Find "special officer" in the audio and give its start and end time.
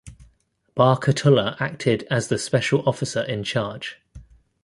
2.39-3.21